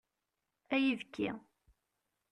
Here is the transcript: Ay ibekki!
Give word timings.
Ay 0.75 0.83
ibekki! 0.91 1.29